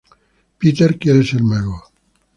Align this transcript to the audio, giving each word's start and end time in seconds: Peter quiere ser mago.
Peter 0.57 0.97
quiere 1.01 1.23
ser 1.23 1.43
mago. 1.43 1.77